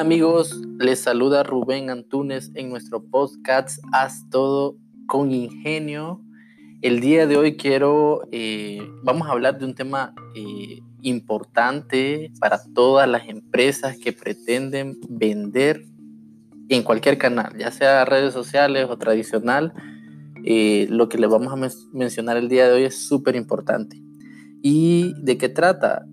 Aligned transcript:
Amigos, 0.00 0.58
les 0.78 1.00
saluda 1.00 1.42
Rubén 1.42 1.90
Antunes 1.90 2.52
en 2.54 2.70
nuestro 2.70 3.04
podcast 3.04 3.84
Haz 3.92 4.30
todo 4.30 4.78
con 5.06 5.30
ingenio. 5.30 6.22
El 6.80 7.00
día 7.00 7.26
de 7.26 7.36
hoy 7.36 7.58
quiero, 7.58 8.22
eh, 8.32 8.80
vamos 9.02 9.28
a 9.28 9.32
hablar 9.32 9.58
de 9.58 9.66
un 9.66 9.74
tema 9.74 10.14
eh, 10.34 10.80
importante 11.02 12.32
para 12.40 12.62
todas 12.72 13.06
las 13.10 13.28
empresas 13.28 13.98
que 13.98 14.14
pretenden 14.14 14.98
vender 15.06 15.84
en 16.70 16.82
cualquier 16.82 17.18
canal, 17.18 17.54
ya 17.58 17.70
sea 17.70 18.06
redes 18.06 18.32
sociales 18.32 18.86
o 18.88 18.96
tradicional. 18.96 19.74
Eh, 20.46 20.86
lo 20.88 21.10
que 21.10 21.18
les 21.18 21.28
vamos 21.28 21.52
a 21.52 21.68
mencionar 21.92 22.38
el 22.38 22.48
día 22.48 22.66
de 22.68 22.72
hoy 22.72 22.84
es 22.84 23.06
súper 23.06 23.36
importante. 23.36 24.02
¿Y 24.62 25.12
de 25.22 25.36
qué 25.36 25.50
trata? 25.50 26.06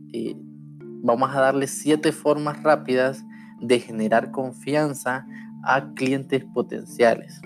vamos 1.04 1.34
a 1.34 1.40
darle 1.40 1.68
siete 1.68 2.12
formas 2.12 2.62
rápidas 2.64 3.24
de 3.60 3.80
generar 3.80 4.32
confianza 4.32 5.26
a 5.64 5.94
clientes 5.94 6.44
potenciales. 6.46 7.42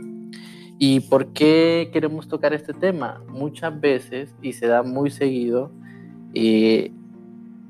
¿Y 0.77 1.01
por 1.01 1.33
qué 1.33 1.89
queremos 1.93 2.27
tocar 2.27 2.53
este 2.53 2.73
tema? 2.73 3.21
Muchas 3.29 3.79
veces, 3.79 4.33
y 4.41 4.53
se 4.53 4.67
da 4.67 4.83
muy 4.83 5.11
seguido, 5.11 5.71
eh, 6.33 6.91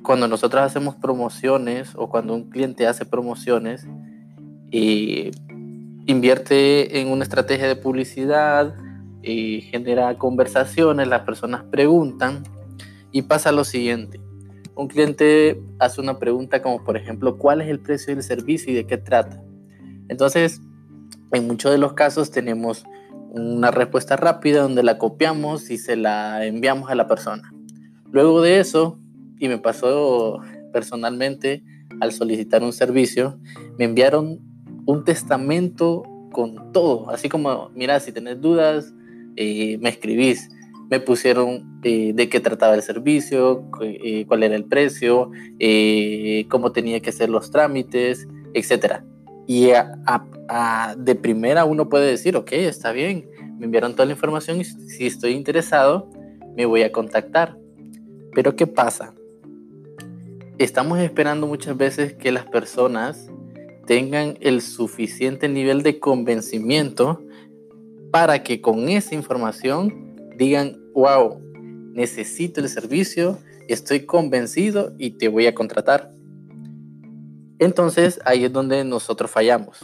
cuando 0.02 0.27
nosotros 0.27 0.63
hacemos 0.63 0.96
promociones 0.96 1.94
o 1.96 2.09
cuando 2.09 2.34
un 2.34 2.49
cliente 2.49 2.88
hace 2.88 3.05
promociones, 3.05 3.85
eh, 4.71 5.32
invierte 6.05 7.02
en 7.02 7.10
una 7.10 7.23
estrategia 7.23 7.68
de 7.68 7.76
publicidad, 7.76 8.76
eh, 9.24 9.62
genera 9.70 10.18
conversaciones, 10.18 11.08
las 11.08 11.21
personas 11.21 11.63
preguntan 11.65 12.43
y 13.12 13.24
pasa 13.24 13.52
lo 13.52 13.63
siguiente 13.63 14.20
un 14.76 14.88
cliente 14.88 15.62
hace 15.80 16.02
una 16.02 16.18
pregunta 16.20 16.62
como 16.62 16.84
por 16.84 16.98
ejemplo, 16.98 17.38
¿cuál 17.38 17.62
es 17.62 17.70
el 17.70 17.80
precio 17.80 18.14
del 18.14 18.24
servicio 18.24 18.72
y 18.72 18.76
de 18.76 18.86
qué 18.86 18.98
trata? 18.98 19.41
Entonces, 20.08 20.62
en 21.32 21.48
muchos 21.48 21.72
de 21.72 21.77
los 21.77 21.94
casos 21.94 22.32
tenemos 22.32 22.84
una 23.32 23.72
respuesta 23.72 24.18
rápida 24.18 24.62
donde 24.62 24.84
la 24.84 24.98
copiamos 24.98 25.70
y 25.70 25.77
se 25.77 25.96
la 25.96 26.46
enviamos 26.46 26.90
a 26.90 26.96
la 26.96 27.08
persona. 27.08 27.54
Luego 28.12 28.42
de 28.42 28.60
eso, 28.60 28.99
y 29.40 29.48
me 29.48 29.58
pasó 29.58 30.40
personalmente 30.74 31.64
al 32.02 32.12
solicitar 32.12 32.64
un 32.64 32.74
servicio, 32.74 33.40
me 33.77 33.86
enviaron 33.86 34.40
un 34.86 35.04
testamento 35.05 36.04
con 36.32 36.72
todo, 36.72 37.10
así 37.10 37.30
como, 37.30 37.70
mira, 37.74 37.99
si 37.99 38.12
tenés 38.12 38.42
dudas, 38.42 38.94
eh, 39.36 39.77
me 39.80 39.90
escribís 39.90 40.49
me 40.91 40.99
pusieron 40.99 41.79
eh, 41.84 42.11
de 42.13 42.27
qué 42.27 42.41
trataba 42.41 42.75
el 42.75 42.81
servicio, 42.81 43.63
eh, 43.81 44.25
cuál 44.27 44.43
era 44.43 44.57
el 44.57 44.65
precio, 44.65 45.31
eh, 45.57 46.45
cómo 46.49 46.73
tenía 46.73 46.99
que 46.99 47.11
hacer 47.11 47.29
los 47.29 47.49
trámites, 47.49 48.27
etc. 48.53 49.01
Y 49.47 49.69
de 50.97 51.15
primera 51.15 51.63
uno 51.63 51.87
puede 51.87 52.12
decir, 52.12 52.35
ok, 52.35 52.51
está 52.51 52.91
bien, 52.91 53.29
me 53.57 53.65
enviaron 53.65 53.93
toda 53.93 54.05
la 54.05 54.12
información 54.12 54.59
y 54.59 54.65
si 54.65 55.07
estoy 55.07 55.31
interesado, 55.31 56.09
me 56.57 56.65
voy 56.65 56.84
a 56.84 56.91
contactar. 56.91 57.57
Pero 58.35 58.57
¿qué 58.57 58.67
pasa? 58.67 59.13
Estamos 60.57 60.99
esperando 60.99 61.47
muchas 61.47 61.77
veces 61.77 62.13
que 62.13 62.34
las 62.34 62.45
personas 62.45 63.31
tengan 63.87 64.38
el 64.41 64.62
suficiente 64.62 65.47
nivel 65.47 65.84
de 65.84 66.00
convencimiento 66.00 67.23
para 68.12 68.44
que 68.44 68.59
con 68.59 68.89
esa 68.89 69.16
información 69.16 70.12
digan, 70.38 70.81
wow, 70.94 71.41
necesito 71.94 72.62
el 72.62 72.69
servicio, 72.69 73.38
estoy 73.68 74.06
convencido 74.06 74.94
y 74.97 75.12
te 75.12 75.28
voy 75.28 75.47
a 75.47 75.56
contratar. 75.56 76.13
Entonces 77.59 78.19
ahí 78.25 78.46
es 78.46 78.52
donde 78.52 78.84
nosotros 78.84 79.30
fallamos. 79.30 79.80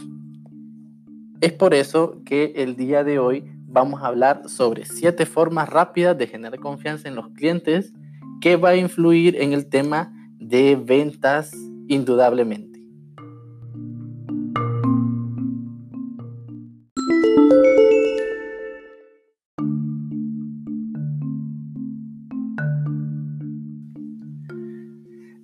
Es 1.40 1.52
por 1.52 1.74
eso 1.74 2.20
que 2.24 2.54
el 2.56 2.74
día 2.74 3.04
de 3.04 3.20
hoy 3.20 3.44
vamos 3.68 4.02
a 4.02 4.06
hablar 4.06 4.48
sobre 4.48 4.84
siete 4.84 5.26
formas 5.26 5.68
rápidas 5.68 6.18
de 6.18 6.26
generar 6.26 6.58
confianza 6.58 7.06
en 7.06 7.14
los 7.14 7.28
clientes 7.28 7.92
que 8.40 8.56
va 8.56 8.70
a 8.70 8.76
influir 8.76 9.40
en 9.40 9.52
el 9.52 9.68
tema 9.68 10.12
de 10.40 10.76
ventas 10.76 11.52
indudablemente. 11.86 12.67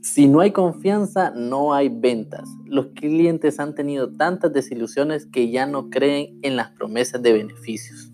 Si 0.04 0.26
no 0.26 0.41
hay 0.41 0.50
confianza, 0.50 1.32
no 1.34 1.72
hay 1.72 1.88
ventas. 1.88 2.47
Los 2.66 2.88
clientes 2.88 3.59
han 3.59 3.75
tenido 3.75 4.12
tantas 4.12 4.53
desilusiones 4.53 5.25
que 5.25 5.50
ya 5.50 5.65
no 5.65 5.88
creen 5.88 6.38
en 6.42 6.56
las 6.56 6.72
promesas 6.72 7.22
de 7.22 7.32
beneficios. 7.32 8.12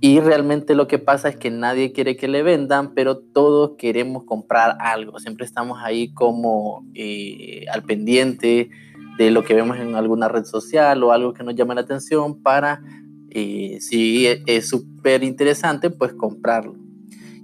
Y 0.00 0.20
realmente 0.20 0.74
lo 0.74 0.86
que 0.86 0.98
pasa 0.98 1.28
es 1.28 1.36
que 1.36 1.50
nadie 1.50 1.92
quiere 1.92 2.16
que 2.16 2.28
le 2.28 2.42
vendan, 2.42 2.94
pero 2.94 3.18
todos 3.18 3.72
queremos 3.76 4.24
comprar 4.24 4.78
algo. 4.80 5.18
Siempre 5.18 5.44
estamos 5.44 5.80
ahí 5.82 6.14
como 6.14 6.82
eh, 6.94 7.66
al 7.70 7.82
pendiente 7.82 8.70
de 9.18 9.30
lo 9.30 9.44
que 9.44 9.52
vemos 9.52 9.76
en 9.76 9.96
alguna 9.96 10.28
red 10.28 10.44
social 10.44 11.02
o 11.02 11.12
algo 11.12 11.34
que 11.34 11.44
nos 11.44 11.54
llama 11.54 11.74
la 11.74 11.82
atención 11.82 12.42
para, 12.42 12.80
eh, 13.28 13.76
si 13.82 14.26
es 14.46 14.66
súper 14.66 15.24
interesante, 15.24 15.90
pues 15.90 16.14
comprarlo. 16.14 16.83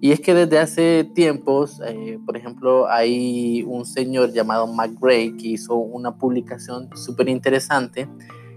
Y 0.00 0.12
es 0.12 0.20
que 0.20 0.32
desde 0.32 0.58
hace 0.58 1.04
tiempos, 1.14 1.80
eh, 1.86 2.18
por 2.24 2.36
ejemplo, 2.36 2.88
hay 2.88 3.62
un 3.64 3.84
señor 3.84 4.32
llamado 4.32 4.66
Mac 4.66 4.92
Gray 4.98 5.36
que 5.36 5.48
hizo 5.48 5.74
una 5.74 6.16
publicación 6.16 6.88
súper 6.96 7.28
interesante. 7.28 8.08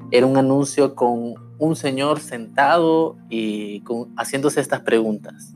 Era 0.10 0.26
un 0.26 0.38
anuncio 0.38 0.96
con 0.96 1.36
un 1.60 1.76
señor 1.76 2.22
sentado 2.22 3.18
y 3.30 3.84
haciéndose 4.16 4.62
estas 4.62 4.82
preguntas. 4.82 5.54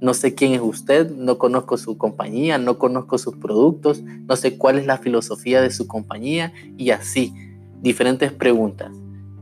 No 0.00 0.12
sé 0.12 0.34
quién 0.34 0.52
es 0.52 0.60
usted, 0.62 1.10
no 1.10 1.38
conozco 1.38 1.78
su 1.78 1.96
compañía, 1.96 2.58
no 2.58 2.78
conozco 2.78 3.16
sus 3.16 3.36
productos, 3.36 4.02
no 4.02 4.36
sé 4.36 4.58
cuál 4.58 4.78
es 4.78 4.86
la 4.86 4.98
filosofía 4.98 5.62
de 5.62 5.70
su 5.70 5.86
compañía 5.86 6.52
y 6.76 6.90
así, 6.90 7.34
diferentes 7.80 8.32
preguntas. 8.32 8.92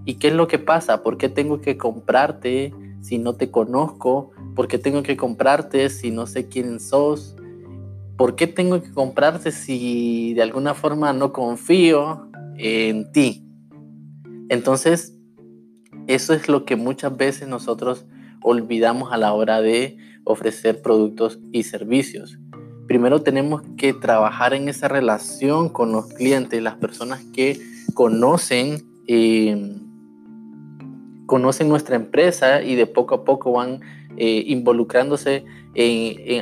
¿Y 0.04 0.14
qué 0.14 0.28
es 0.28 0.34
lo 0.34 0.48
que 0.48 0.58
pasa? 0.58 1.02
¿Por 1.02 1.18
qué 1.18 1.28
tengo 1.28 1.60
que 1.60 1.76
comprarte 1.76 2.72
si 3.00 3.18
no 3.18 3.34
te 3.34 3.50
conozco? 3.50 4.30
¿Por 4.54 4.68
qué 4.68 4.78
tengo 4.78 5.02
que 5.02 5.16
comprarte 5.16 5.90
si 5.90 6.10
no 6.10 6.26
sé 6.26 6.48
quién 6.48 6.80
sos? 6.80 7.36
¿Por 8.16 8.34
qué 8.34 8.46
tengo 8.46 8.82
que 8.82 8.90
comprarte 8.90 9.52
si 9.52 10.34
de 10.34 10.42
alguna 10.42 10.74
forma 10.74 11.12
no 11.12 11.32
confío 11.32 12.28
en 12.56 13.10
ti? 13.12 13.44
Entonces, 14.48 15.14
eso 16.06 16.32
es 16.32 16.48
lo 16.48 16.64
que 16.64 16.76
muchas 16.76 17.16
veces 17.16 17.48
nosotros 17.48 18.06
olvidamos 18.42 19.12
a 19.12 19.18
la 19.18 19.32
hora 19.34 19.60
de 19.60 19.98
ofrecer 20.24 20.82
productos 20.82 21.38
y 21.52 21.64
servicios. 21.64 22.38
Primero 22.86 23.22
tenemos 23.22 23.62
que 23.76 23.92
trabajar 23.92 24.54
en 24.54 24.68
esa 24.68 24.88
relación 24.88 25.68
con 25.68 25.92
los 25.92 26.06
clientes, 26.06 26.62
las 26.62 26.76
personas 26.76 27.22
que 27.34 27.60
conocen, 27.94 28.82
eh, 29.06 29.76
conocen 31.28 31.68
nuestra 31.68 31.94
empresa 31.94 32.62
y 32.62 32.74
de 32.74 32.86
poco 32.86 33.14
a 33.14 33.24
poco 33.24 33.52
van 33.52 33.82
eh, 34.16 34.44
involucrándose 34.46 35.44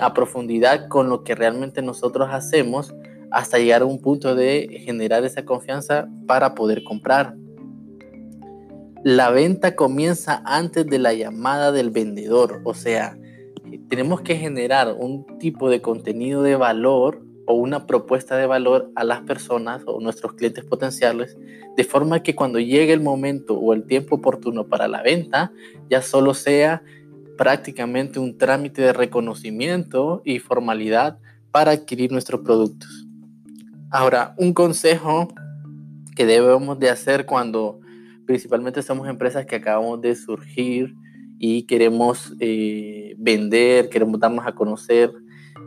a 0.00 0.14
profundidad 0.14 0.88
con 0.88 1.10
lo 1.10 1.24
que 1.24 1.34
realmente 1.34 1.82
nosotros 1.82 2.28
hacemos 2.30 2.94
hasta 3.30 3.58
llegar 3.58 3.82
a 3.82 3.84
un 3.84 4.00
punto 4.00 4.34
de 4.34 4.80
generar 4.84 5.24
esa 5.24 5.44
confianza 5.44 6.08
para 6.26 6.54
poder 6.54 6.84
comprar. 6.84 7.34
La 9.02 9.30
venta 9.30 9.76
comienza 9.76 10.40
antes 10.46 10.86
de 10.86 10.98
la 10.98 11.12
llamada 11.12 11.72
del 11.72 11.90
vendedor, 11.90 12.62
o 12.64 12.72
sea, 12.72 13.18
tenemos 13.88 14.20
que 14.20 14.36
generar 14.36 14.96
un 14.98 15.26
tipo 15.38 15.68
de 15.68 15.82
contenido 15.82 16.42
de 16.42 16.56
valor 16.56 17.25
o 17.46 17.54
una 17.54 17.86
propuesta 17.86 18.36
de 18.36 18.46
valor 18.46 18.90
a 18.94 19.04
las 19.04 19.22
personas 19.22 19.82
o 19.86 20.00
nuestros 20.00 20.34
clientes 20.34 20.64
potenciales, 20.64 21.36
de 21.76 21.84
forma 21.84 22.22
que 22.22 22.34
cuando 22.34 22.58
llegue 22.58 22.92
el 22.92 23.00
momento 23.00 23.54
o 23.54 23.72
el 23.72 23.84
tiempo 23.84 24.16
oportuno 24.16 24.66
para 24.66 24.88
la 24.88 25.02
venta, 25.02 25.52
ya 25.88 26.02
solo 26.02 26.34
sea 26.34 26.82
prácticamente 27.36 28.18
un 28.18 28.36
trámite 28.36 28.82
de 28.82 28.92
reconocimiento 28.92 30.22
y 30.24 30.38
formalidad 30.38 31.18
para 31.50 31.72
adquirir 31.72 32.10
nuestros 32.12 32.40
productos. 32.40 33.06
Ahora, 33.90 34.34
un 34.36 34.52
consejo 34.52 35.28
que 36.16 36.26
debemos 36.26 36.78
de 36.78 36.90
hacer 36.90 37.26
cuando 37.26 37.80
principalmente 38.26 38.82
somos 38.82 39.08
empresas 39.08 39.46
que 39.46 39.56
acabamos 39.56 40.00
de 40.00 40.16
surgir 40.16 40.94
y 41.38 41.62
queremos 41.64 42.34
eh, 42.40 43.14
vender, 43.18 43.88
queremos 43.88 44.18
darnos 44.18 44.46
a 44.46 44.52
conocer 44.52 45.12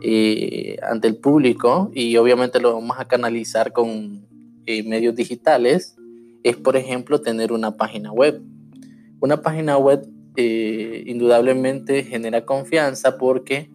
eh, 0.02 0.76
ante 0.82 1.08
el 1.08 1.16
público 1.16 1.90
y 1.94 2.16
obviamente 2.16 2.60
lo 2.60 2.74
vamos 2.74 2.96
a 2.98 3.06
canalizar 3.06 3.72
con 3.72 4.26
eh, 4.66 4.82
medios 4.82 5.14
digitales, 5.14 5.96
es 6.42 6.56
por 6.56 6.76
ejemplo 6.76 7.20
tener 7.20 7.52
una 7.52 7.76
página 7.76 8.12
web. 8.12 8.42
Una 9.20 9.42
página 9.42 9.76
web 9.76 10.06
eh, 10.36 11.04
indudablemente 11.06 12.02
genera 12.04 12.44
confianza 12.44 13.18
porque 13.18 13.70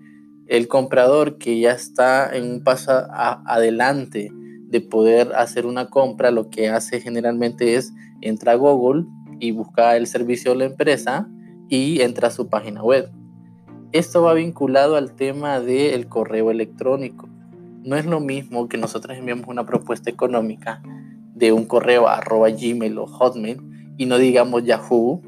el 0.48 0.68
comprador 0.68 1.38
que 1.38 1.60
ya 1.60 1.72
está 1.72 2.36
en 2.36 2.50
un 2.50 2.63
paso 2.63 2.92
adelante 3.12 4.31
de 4.33 4.81
poder 4.81 5.33
hacer 5.36 5.66
una 5.66 5.89
compra, 5.89 6.31
lo 6.31 6.50
que 6.50 6.69
hace 6.69 7.01
generalmente 7.01 7.75
es 7.75 7.94
entra 8.22 8.54
a 8.54 8.56
Google 8.56 9.06
y 9.39 9.51
busca 9.51 9.95
el 9.98 10.07
servicio 10.07 10.51
de 10.51 10.57
la 10.57 10.66
empresa 10.66 11.27
y 11.69 12.01
entra 12.01 12.30
a 12.30 12.31
su 12.31 12.50
página 12.50 12.83
web. 12.83 13.10
Esto 13.96 14.24
va 14.24 14.34
vinculado 14.34 14.98
al 14.98 15.14
tema 15.14 15.62
del 15.62 16.10
correo 16.10 16.52
electrónico. 16.52 17.30
No 17.86 17.96
es 17.96 18.06
lo 18.06 18.20
mismo 18.20 18.68
que 18.68 18.78
nosotros 18.78 19.18
enviamos 19.18 19.48
una 19.48 19.66
propuesta 19.66 20.10
económica 20.10 20.84
de 21.34 21.54
un 21.54 21.66
correo 21.66 22.10
arroba 22.10 22.50
gmail 22.50 22.98
o 22.98 23.08
hotmail 23.08 23.94
y 23.96 24.06
no 24.06 24.18
digamos 24.18 24.66
yahoo 24.66 25.22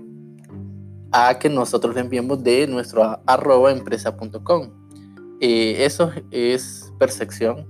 a 1.14 1.40
que 1.40 1.48
nosotros 1.48 1.96
le 1.96 2.04
de 2.04 2.68
nuestro 2.68 3.22
arroba 3.26 3.72
empresa.com. 3.72 4.70
Eh, 5.40 5.86
eso 5.86 6.12
es 6.32 6.92
percepción, 7.00 7.66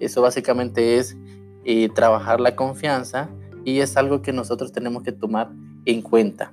eso 0.00 0.22
básicamente 0.22 0.96
es 0.96 1.16
eh, 1.64 1.88
trabajar 1.90 2.40
la 2.40 2.56
confianza 2.56 3.30
y 3.64 3.78
es 3.78 3.96
algo 3.96 4.22
que 4.22 4.32
nosotros 4.32 4.72
tenemos 4.72 5.04
que 5.04 5.12
tomar 5.12 5.52
en 5.84 6.02
cuenta. 6.02 6.52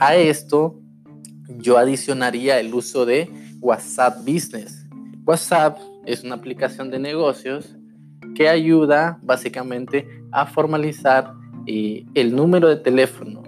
A 0.00 0.16
esto 0.16 0.81
yo 1.58 1.78
adicionaría 1.78 2.58
el 2.60 2.74
uso 2.74 3.06
de 3.06 3.30
WhatsApp 3.60 4.18
Business. 4.18 4.86
WhatsApp 5.24 5.78
es 6.04 6.24
una 6.24 6.34
aplicación 6.34 6.90
de 6.90 6.98
negocios 6.98 7.76
que 8.34 8.48
ayuda 8.48 9.18
básicamente 9.22 10.06
a 10.30 10.46
formalizar 10.46 11.32
eh, 11.66 12.04
el 12.14 12.34
número 12.34 12.68
de 12.68 12.76
teléfono 12.76 13.42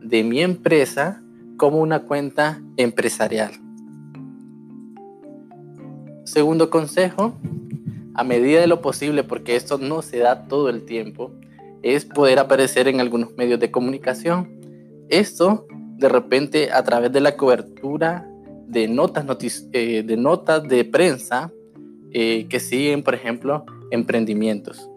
de 0.00 0.24
mi 0.24 0.40
empresa 0.40 1.22
como 1.56 1.78
una 1.78 2.00
cuenta 2.00 2.60
empresarial. 2.76 3.52
Segundo 6.24 6.70
consejo, 6.70 7.34
a 8.14 8.24
medida 8.24 8.60
de 8.60 8.66
lo 8.66 8.80
posible, 8.80 9.24
porque 9.24 9.56
esto 9.56 9.78
no 9.78 10.02
se 10.02 10.18
da 10.18 10.46
todo 10.48 10.68
el 10.68 10.84
tiempo, 10.84 11.32
es 11.82 12.04
poder 12.04 12.38
aparecer 12.38 12.88
en 12.88 13.00
algunos 13.00 13.36
medios 13.36 13.60
de 13.60 13.70
comunicación. 13.70 14.48
Esto 15.08 15.66
de 15.96 16.08
repente 16.08 16.72
a 16.72 16.82
través 16.82 17.12
de 17.12 17.20
la 17.20 17.36
cobertura 17.36 18.28
de 18.66 18.88
notas, 18.88 19.24
eh, 19.72 20.02
de, 20.02 20.16
notas 20.16 20.66
de 20.66 20.84
prensa 20.84 21.52
eh, 22.12 22.46
que 22.48 22.60
siguen, 22.60 23.02
por 23.02 23.14
ejemplo, 23.14 23.64
emprendimientos. 23.90 24.88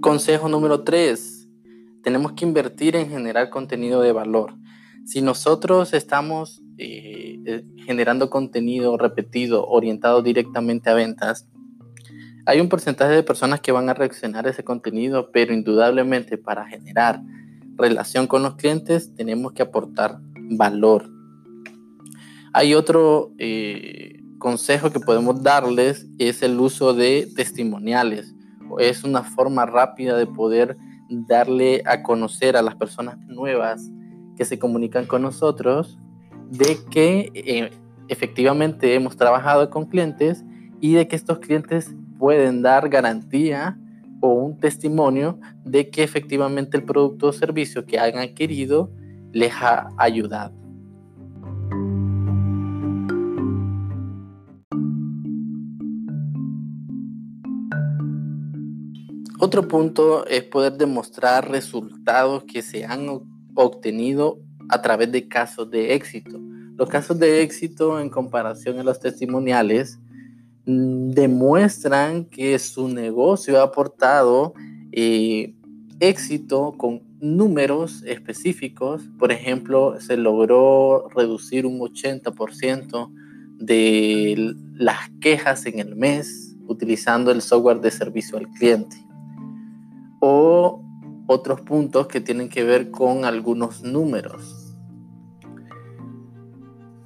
Consejo 0.00 0.48
número 0.48 0.84
3. 0.84 1.48
Tenemos 2.04 2.32
que 2.32 2.44
invertir 2.44 2.94
en 2.94 3.08
generar 3.08 3.50
contenido 3.50 4.00
de 4.00 4.12
valor. 4.12 4.54
Si 5.06 5.22
nosotros 5.22 5.94
estamos 5.94 6.60
eh, 6.76 7.38
eh, 7.46 7.64
generando 7.86 8.28
contenido 8.28 8.98
repetido, 8.98 9.66
orientado 9.66 10.20
directamente 10.20 10.90
a 10.90 10.94
ventas, 10.94 11.48
hay 12.44 12.60
un 12.60 12.68
porcentaje 12.68 13.14
de 13.14 13.22
personas 13.22 13.60
que 13.60 13.72
van 13.72 13.88
a 13.88 13.94
reaccionar 13.94 14.46
a 14.46 14.50
ese 14.50 14.64
contenido, 14.64 15.30
pero 15.32 15.54
indudablemente 15.54 16.36
para 16.36 16.66
generar 16.66 17.22
relación 17.76 18.26
con 18.26 18.42
los 18.42 18.56
clientes 18.56 19.14
tenemos 19.14 19.52
que 19.52 19.62
aportar 19.62 20.18
valor. 20.50 21.08
Hay 22.52 22.74
otro 22.74 23.32
eh, 23.38 24.20
consejo 24.38 24.90
que 24.90 25.00
podemos 25.00 25.42
darles, 25.42 26.06
es 26.18 26.42
el 26.42 26.60
uso 26.60 26.92
de 26.92 27.28
testimoniales 27.34 28.36
es 28.78 29.04
una 29.04 29.22
forma 29.22 29.66
rápida 29.66 30.16
de 30.16 30.26
poder 30.26 30.76
darle 31.08 31.82
a 31.86 32.02
conocer 32.02 32.56
a 32.56 32.62
las 32.62 32.74
personas 32.74 33.18
nuevas 33.26 33.88
que 34.36 34.44
se 34.44 34.58
comunican 34.58 35.06
con 35.06 35.22
nosotros 35.22 35.98
de 36.50 36.78
que 36.90 37.30
eh, 37.34 37.70
efectivamente 38.08 38.94
hemos 38.94 39.16
trabajado 39.16 39.68
con 39.70 39.86
clientes 39.86 40.44
y 40.80 40.94
de 40.94 41.08
que 41.08 41.16
estos 41.16 41.38
clientes 41.38 41.94
pueden 42.18 42.62
dar 42.62 42.88
garantía 42.88 43.78
o 44.20 44.32
un 44.32 44.58
testimonio 44.58 45.38
de 45.64 45.90
que 45.90 46.02
efectivamente 46.02 46.76
el 46.76 46.84
producto 46.84 47.28
o 47.28 47.32
servicio 47.32 47.84
que 47.84 47.98
han 47.98 48.16
adquirido 48.16 48.90
les 49.32 49.52
ha 49.54 49.88
ayudado. 49.98 50.54
Otro 59.38 59.68
punto 59.68 60.26
es 60.26 60.44
poder 60.44 60.72
demostrar 60.72 61.50
resultados 61.50 62.44
que 62.44 62.62
se 62.62 62.86
han 62.86 63.08
obtenido 63.08 63.35
a 64.68 64.82
través 64.82 65.10
de 65.12 65.28
casos 65.28 65.70
de 65.70 65.94
éxito. 65.94 66.40
Los 66.76 66.88
casos 66.88 67.18
de 67.18 67.42
éxito 67.42 67.98
en 67.98 68.10
comparación 68.10 68.78
a 68.78 68.82
los 68.82 69.00
testimoniales 69.00 69.98
mm, 70.66 71.10
demuestran 71.10 72.24
que 72.26 72.58
su 72.58 72.88
negocio 72.88 73.60
ha 73.60 73.64
aportado 73.64 74.54
eh, 74.92 75.54
éxito 76.00 76.74
con 76.76 77.02
números 77.20 78.02
específicos. 78.04 79.02
Por 79.18 79.32
ejemplo, 79.32 79.98
se 80.00 80.16
logró 80.16 81.08
reducir 81.14 81.64
un 81.64 81.78
80% 81.78 83.10
de 83.58 84.54
las 84.74 85.08
quejas 85.20 85.64
en 85.66 85.78
el 85.78 85.96
mes 85.96 86.54
utilizando 86.68 87.30
el 87.30 87.40
software 87.40 87.80
de 87.80 87.90
servicio 87.90 88.36
al 88.36 88.48
cliente 88.48 88.96
o 90.20 90.82
otros 91.26 91.60
puntos 91.60 92.06
que 92.06 92.20
tienen 92.20 92.48
que 92.48 92.64
ver 92.64 92.90
con 92.90 93.24
algunos 93.24 93.82
números. 93.82 94.66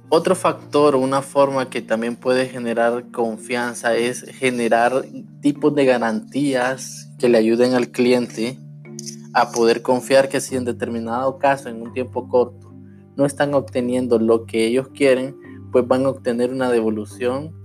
Otro 0.09 0.35
factor 0.35 0.95
una 0.97 1.21
forma 1.21 1.69
que 1.69 1.81
también 1.81 2.17
puede 2.17 2.47
generar 2.47 3.11
confianza 3.11 3.95
es 3.95 4.23
generar 4.23 5.05
tipos 5.41 5.73
de 5.73 5.85
garantías 5.85 7.09
que 7.17 7.29
le 7.29 7.37
ayuden 7.37 7.75
al 7.75 7.91
cliente 7.91 8.59
a 9.33 9.51
poder 9.51 9.81
confiar 9.81 10.27
que 10.27 10.41
si 10.41 10.57
en 10.57 10.65
determinado 10.65 11.39
caso, 11.39 11.69
en 11.69 11.81
un 11.81 11.93
tiempo 11.93 12.27
corto, 12.27 12.73
no 13.15 13.25
están 13.25 13.53
obteniendo 13.53 14.19
lo 14.19 14.45
que 14.45 14.65
ellos 14.65 14.89
quieren, 14.89 15.37
pues 15.71 15.87
van 15.87 16.05
a 16.05 16.09
obtener 16.09 16.51
una 16.51 16.69
devolución 16.69 17.55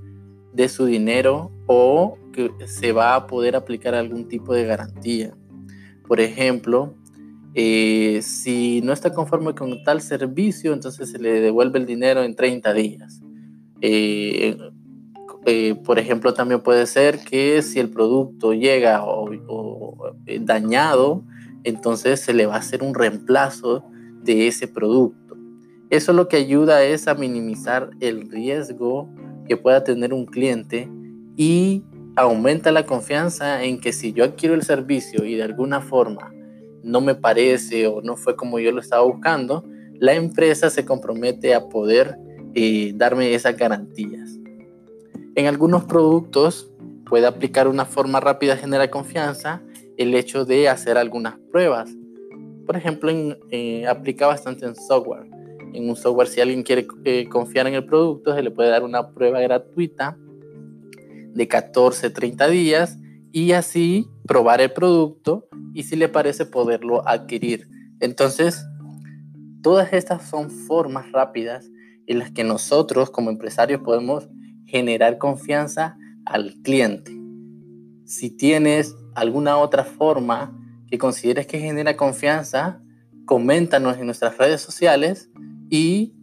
de 0.52 0.68
su 0.68 0.86
dinero 0.86 1.50
o 1.66 2.16
que 2.32 2.52
se 2.66 2.92
va 2.92 3.16
a 3.16 3.26
poder 3.26 3.56
aplicar 3.56 3.94
algún 3.94 4.28
tipo 4.28 4.54
de 4.54 4.64
garantía. 4.66 5.34
Por 6.06 6.20
ejemplo, 6.20 6.94
eh, 7.54 8.20
si 8.22 8.82
no 8.82 8.92
está 8.92 9.14
conforme 9.14 9.54
con 9.54 9.82
tal 9.82 10.00
servicio, 10.02 10.72
entonces 10.72 11.10
se 11.10 11.18
le 11.18 11.40
devuelve 11.40 11.78
el 11.78 11.86
dinero 11.86 12.22
en 12.22 12.36
30 12.36 12.72
días. 12.74 13.22
Eh, 13.80 14.56
eh, 15.46 15.74
por 15.84 15.98
ejemplo, 15.98 16.34
también 16.34 16.60
puede 16.60 16.86
ser 16.86 17.20
que 17.20 17.62
si 17.62 17.80
el 17.80 17.90
producto 17.90 18.52
llega 18.52 19.02
dañado, 20.40 21.24
entonces 21.64 22.20
se 22.20 22.34
le 22.34 22.46
va 22.46 22.56
a 22.56 22.58
hacer 22.58 22.82
un 22.82 22.94
reemplazo 22.94 23.84
de 24.22 24.48
ese 24.48 24.68
producto. 24.68 25.36
Eso 25.88 26.12
lo 26.12 26.28
que 26.28 26.36
ayuda 26.36 26.82
es 26.84 27.08
a 27.08 27.14
minimizar 27.14 27.90
el 28.00 28.28
riesgo 28.28 29.08
que 29.48 29.56
pueda 29.56 29.84
tener 29.84 30.12
un 30.12 30.26
cliente 30.26 30.88
y 31.36 31.84
aumenta 32.16 32.72
la 32.72 32.86
confianza 32.86 33.62
en 33.62 33.78
que 33.78 33.92
si 33.92 34.12
yo 34.12 34.24
adquiero 34.24 34.54
el 34.54 34.62
servicio 34.62 35.24
y 35.24 35.34
de 35.34 35.42
alguna 35.42 35.82
forma 35.82 36.32
no 36.82 37.00
me 37.00 37.14
parece 37.14 37.86
o 37.86 38.00
no 38.00 38.16
fue 38.16 38.36
como 38.36 38.58
yo 38.58 38.72
lo 38.72 38.80
estaba 38.80 39.02
buscando, 39.02 39.64
la 39.98 40.14
empresa 40.14 40.70
se 40.70 40.84
compromete 40.84 41.54
a 41.54 41.68
poder 41.68 42.16
eh, 42.54 42.92
darme 42.94 43.34
esas 43.34 43.56
garantías. 43.56 44.38
En 45.34 45.46
algunos 45.46 45.84
productos 45.84 46.72
puede 47.04 47.26
aplicar 47.26 47.68
una 47.68 47.84
forma 47.84 48.20
rápida 48.20 48.54
de 48.54 48.60
generar 48.60 48.88
confianza 48.88 49.62
el 49.98 50.14
hecho 50.14 50.44
de 50.44 50.68
hacer 50.68 50.96
algunas 50.96 51.38
pruebas. 51.50 51.90
Por 52.64 52.76
ejemplo, 52.76 53.10
eh, 53.50 53.86
aplica 53.86 54.26
bastante 54.26 54.64
en 54.64 54.74
software. 54.74 55.26
En 55.72 55.88
un 55.88 55.96
software, 55.96 56.28
si 56.28 56.40
alguien 56.40 56.62
quiere 56.62 56.86
eh, 57.04 57.28
confiar 57.28 57.66
en 57.66 57.74
el 57.74 57.84
producto, 57.84 58.34
se 58.34 58.42
le 58.42 58.50
puede 58.50 58.70
dar 58.70 58.82
una 58.82 59.10
prueba 59.10 59.40
gratuita 59.40 60.16
de 61.36 61.48
14, 61.48 62.08
30 62.08 62.48
días 62.48 62.98
y 63.30 63.52
así 63.52 64.08
probar 64.26 64.62
el 64.62 64.72
producto 64.72 65.46
y 65.74 65.82
si 65.82 65.94
le 65.94 66.08
parece 66.08 66.46
poderlo 66.46 67.06
adquirir. 67.06 67.68
Entonces, 68.00 68.64
todas 69.62 69.92
estas 69.92 70.26
son 70.28 70.50
formas 70.50 71.12
rápidas 71.12 71.70
en 72.06 72.20
las 72.20 72.30
que 72.30 72.42
nosotros 72.42 73.10
como 73.10 73.28
empresarios 73.30 73.82
podemos 73.82 74.28
generar 74.64 75.18
confianza 75.18 75.98
al 76.24 76.54
cliente. 76.62 77.14
Si 78.06 78.30
tienes 78.30 78.96
alguna 79.14 79.58
otra 79.58 79.84
forma 79.84 80.58
que 80.88 80.96
consideres 80.96 81.46
que 81.46 81.58
genera 81.58 81.98
confianza, 81.98 82.80
coméntanos 83.26 83.98
en 83.98 84.06
nuestras 84.06 84.38
redes 84.38 84.62
sociales 84.62 85.28
y 85.68 86.14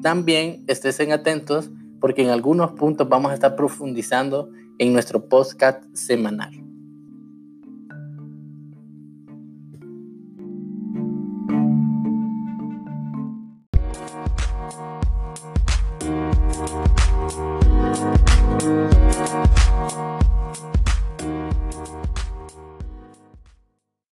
también 0.00 0.64
estén 0.68 1.12
atentos 1.12 1.70
porque 2.02 2.22
en 2.22 2.30
algunos 2.30 2.72
puntos 2.72 3.08
vamos 3.08 3.30
a 3.30 3.34
estar 3.34 3.54
profundizando 3.54 4.50
en 4.78 4.92
nuestro 4.92 5.28
podcast 5.28 5.84
semanal. 5.94 6.71